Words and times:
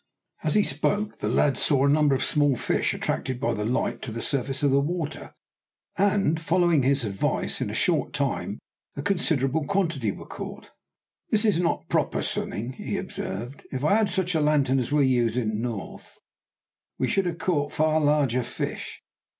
As 0.43 0.55
he 0.55 0.63
spoke, 0.63 1.19
the 1.19 1.27
lads 1.29 1.59
saw 1.61 1.85
a 1.85 1.87
number 1.87 2.15
of 2.15 2.23
small 2.23 2.55
fish 2.55 2.95
attracted 2.95 3.39
by 3.39 3.53
the 3.53 3.63
light 3.65 4.01
to 4.01 4.11
the 4.11 4.19
surface 4.23 4.63
of 4.63 4.71
the 4.71 4.79
water; 4.79 5.35
and, 5.95 6.41
following 6.41 6.81
his 6.81 7.05
advice, 7.05 7.61
in 7.61 7.69
a 7.69 7.75
short 7.75 8.11
time 8.11 8.57
a 8.95 9.03
considerable 9.03 9.63
quantity 9.67 10.11
were 10.11 10.25
caught. 10.25 10.71
"This 11.29 11.45
is 11.45 11.59
not 11.59 11.87
proper 11.87 12.23
sunning," 12.23 12.71
he 12.73 12.97
observed: 12.97 13.67
"if 13.71 13.83
I 13.83 13.89
had 13.91 13.97
had 13.97 14.09
such 14.09 14.33
a 14.33 14.41
lantern 14.41 14.79
as 14.79 14.91
we 14.91 15.05
use 15.05 15.37
in 15.37 15.49
the 15.49 15.53
north, 15.69 16.17
we 16.97 17.07
should 17.07 17.27
have 17.27 17.37
caught 17.37 17.71
far 17.71 17.99
larger 18.01 18.41
fish. 18.41 19.03